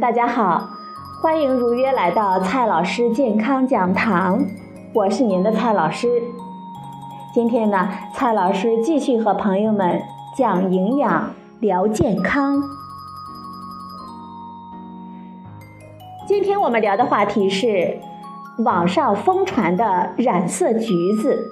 [0.00, 0.70] 大家好，
[1.20, 4.44] 欢迎如约来到蔡老师健康讲堂，
[4.92, 6.22] 我是您的蔡老师。
[7.34, 10.00] 今天呢，蔡老师继续和朋友们
[10.36, 12.62] 讲营养、聊健康。
[16.28, 17.98] 今天我们聊的话题是
[18.64, 21.44] 网上疯传的染色橘子。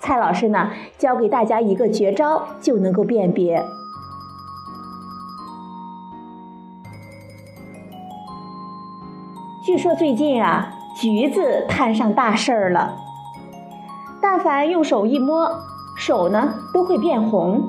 [0.00, 3.64] 蔡老师呢，教给大家一个绝招，就能够辨别。
[9.66, 12.94] 据说最近啊，橘子摊上大事儿了。
[14.22, 15.50] 但凡用手一摸，
[15.96, 17.64] 手呢都会变红。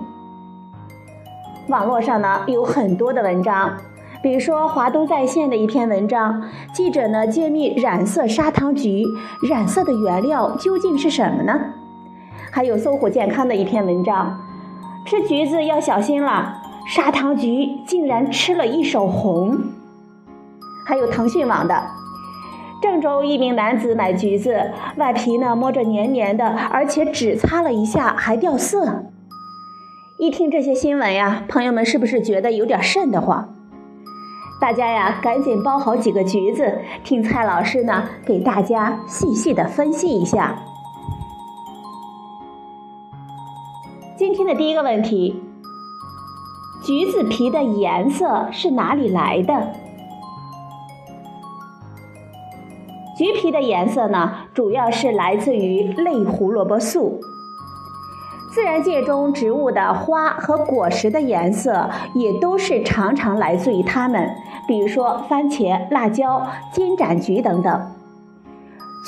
[1.69, 3.77] 网络上呢有很多的文章，
[4.21, 9.03] 比如说华东在线的一篇文章，记者呢揭秘染色砂糖橘
[9.49, 11.59] 染色的原料究竟是什么呢？
[12.51, 14.39] 还有搜狐健康的一篇文章，
[15.03, 19.57] 吃橘子要小心了，砂糖橘竟然吃了一手红。
[20.87, 21.83] 还有腾讯网的，
[22.81, 29.03] 郑州一名男子买橘子，外皮呢摸着黏黏的，而且只擦了一下还掉色。
[30.17, 33.53] 一听这些新闻呀，朋友们是不是觉得有点瘆得慌？
[34.61, 40.57] 大家呀，赶紧剥好几个橘子，听蔡老师呢给大家细细的分析一下。
[44.15, 45.43] 今天的第一个问题：
[46.85, 49.73] 橘子皮的颜色是哪里来的？
[53.17, 57.19] 橘皮的颜色呢，主要是来自于类胡萝卜素。
[58.53, 64.29] 自然界中植物的花和果实的颜色，也都是常常来自于它们，
[64.67, 67.91] 比如说番茄、辣椒、金盏菊等等。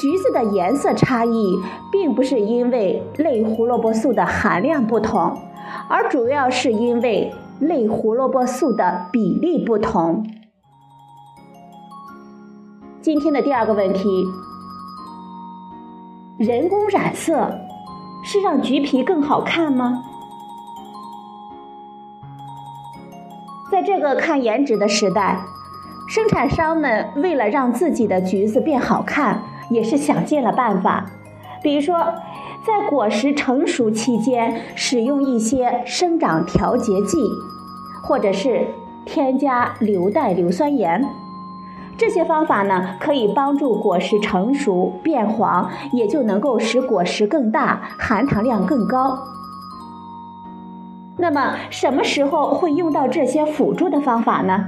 [0.01, 1.59] 橘子的颜色差异，
[1.91, 5.37] 并不是因为类胡萝卜素的含量不同，
[5.87, 10.25] 而主要是因为类胡萝卜素的比例不同。
[13.11, 14.23] 今天的第二个问题：
[16.37, 17.59] 人工染色
[18.23, 20.03] 是让橘皮更好看吗？
[23.71, 25.43] 在这个看颜值的时代，
[26.07, 29.41] 生产商们为了让自己的橘子变好看，
[29.71, 31.07] 也是想尽了办法。
[31.63, 32.13] 比如说，
[32.63, 37.17] 在果实成熟期间，使用一些生长调节剂，
[38.03, 38.67] 或者是
[39.03, 41.03] 添加硫代硫酸盐。
[41.99, 49.19] 这些方法呢，可以帮助果实成熟变黄，也就能够使果实更大，含糖量更高。
[51.17, 54.67] 那么，什么时候会用到这些辅助的方法呢？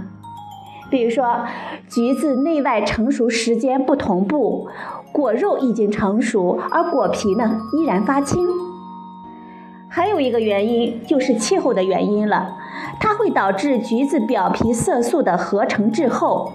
[0.90, 1.46] 比如说，
[1.90, 4.68] 橘子内外成熟时间不同步，
[5.14, 8.46] 果肉已经成熟，而果皮呢依然发青。
[9.88, 12.58] 还有一个原因就是气候的原因了，
[13.00, 16.52] 它会导致橘子表皮色素的合成滞后。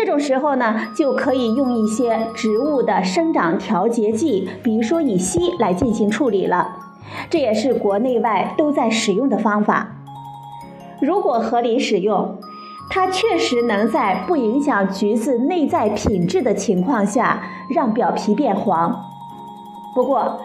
[0.00, 6.68] 这种时候呢，就可以用一些植物的生长调节剂，比如说乙烯来进行处理了。
[7.28, 9.96] 这也是国内外都在使用的方法。
[11.00, 12.38] 如果合理使用，
[12.88, 17.42] 它确实能在不影响橘子内在品质的情况下，
[17.74, 19.04] 让表皮变黄。
[19.96, 20.38] 不过，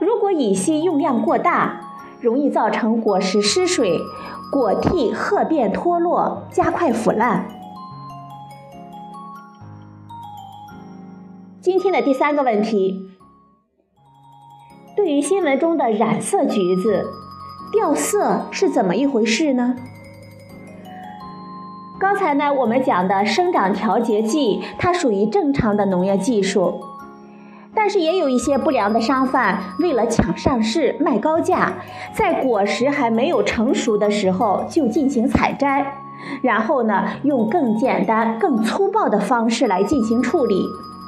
[0.00, 1.80] 如果乙烯用量过大，
[2.20, 4.00] 容易造成果实失水、
[4.50, 7.46] 果蒂褐变脱落，加快腐烂。
[11.66, 13.10] 今天的第三个问题，
[14.94, 17.04] 对于新闻中的染色橘子
[17.72, 19.74] 掉色是怎么一回事呢？
[21.98, 26.72] 刚才呢，我们讲的生长调节剂，它属于正常的农业技术，
[27.74, 31.72] 但是也有一些不良的商贩为了抢上市卖高价，
[32.14, 35.94] 在果实还没有成熟的时候就进行采摘，
[36.42, 40.64] 然后呢，用更简单、更粗暴的方式来进行处理。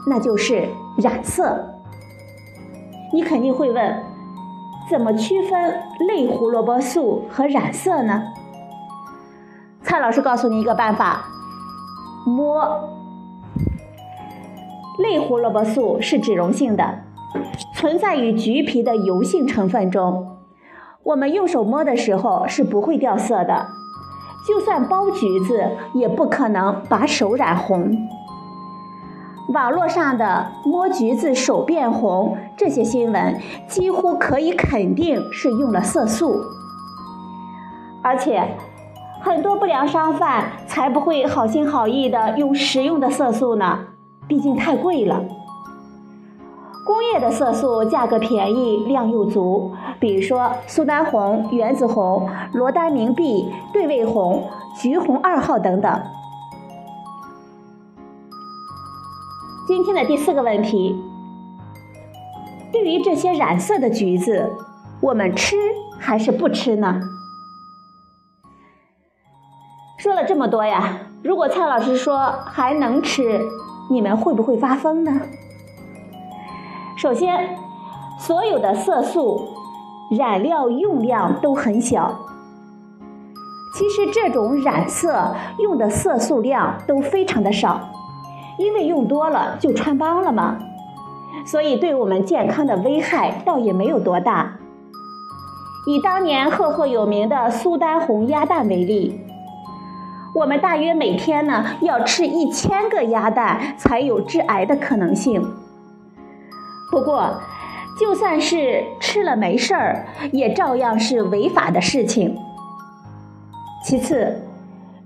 [0.09, 1.75] 那就是染色。
[3.13, 4.03] 你肯定会问，
[4.91, 5.75] 怎么区分
[6.09, 8.23] 类胡萝卜素和染色呢？
[9.83, 11.25] 蔡老师告诉你一个办法：
[12.27, 12.89] 摸。
[14.99, 16.99] 类胡萝卜素是脂溶性的，
[17.75, 20.37] 存在于橘皮的油性成分中。
[21.05, 23.69] 我们用手摸的时候是不会掉色的，
[24.47, 27.97] 就算剥橘子也不可能把手染红。
[29.49, 36.39] 网络上的摸橘子手变红这些新闻，几乎可以肯定是用了色素，
[38.03, 38.47] 而且
[39.23, 43.79] 很多不良商贩才不会好心好意的用食用的色素呢，
[44.27, 45.23] 毕竟太贵了。
[46.87, 54.45] 工业的色素价格便宜，量又足，比如说苏丹红、原子红、罗丹明碧、对味红、
[54.77, 56.01] 橘红二号等等。
[59.79, 61.01] 今天的第四个问题，
[62.73, 64.51] 对于这些染色的橘子，
[65.01, 65.55] 我们吃
[66.01, 67.01] 还是不吃呢？
[69.97, 73.41] 说了这么多呀，如果蔡老师说还能吃，
[73.89, 75.13] 你们会不会发疯呢？
[76.97, 77.57] 首先，
[78.19, 79.47] 所有的色素
[80.19, 82.19] 染料用量都很小。
[83.77, 87.81] 其实这种染色用的色素量都非常的少，
[88.59, 90.59] 因为用多了就穿帮了嘛，
[91.47, 94.59] 所以对我们健康的危害倒也没有多大。
[95.87, 99.21] 以当年赫赫有名的苏丹红鸭蛋为例，
[100.35, 105.43] 我们大约每天呢要吃一千个鸭蛋才有致癌的可能性。
[106.91, 107.41] 不过，
[107.99, 112.37] 就算是吃了没事儿，也照样是违法的事情。
[113.85, 114.43] 其次，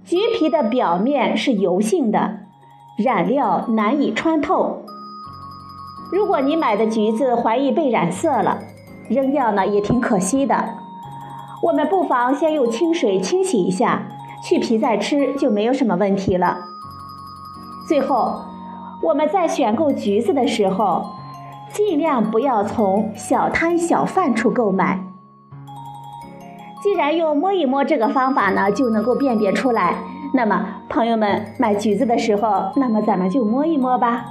[0.04, 2.38] 橘皮的表面是油性的，
[3.02, 4.84] 染料难以穿透。
[6.10, 8.58] 如果你买的橘子怀疑被染色了，
[9.08, 10.64] 扔掉呢也挺可惜的。
[11.62, 14.02] 我们不妨先用清水清洗一下，
[14.42, 16.58] 去皮再吃就没有什么问题了。
[17.88, 18.40] 最后，
[19.02, 21.04] 我们在选购橘子的时候，
[21.72, 25.11] 尽量不要从小摊小贩处购买。
[26.82, 29.98] 既然用摸一摸这个方法呢，就能够辨别出来，
[30.34, 34.24] 那么朋友们买橘子的时候，那么咱们就摸一摸吧。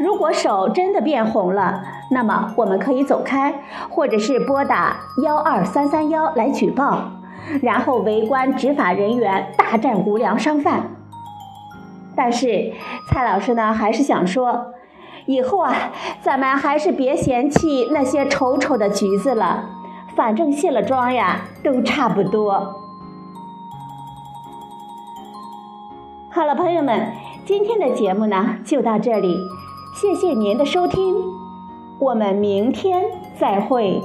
[0.00, 7.04] 如果手真的变红了，那么我们可以走开，或者是拨打幺二三三幺来举报，
[7.62, 10.90] 然后围观执法人员大战无良商贩。
[12.16, 12.72] 但是
[13.06, 14.72] 蔡老师呢，还是想说，
[15.26, 19.76] 以后啊，咱们还是别嫌弃那些丑丑的橘子了。
[20.20, 22.52] 反正卸了妆呀，都差不多。
[26.30, 27.10] 好了，朋友们，
[27.46, 29.38] 今天的节目呢就到这里，
[29.94, 31.16] 谢谢您的收听，
[31.98, 33.02] 我们明天
[33.38, 34.02] 再会。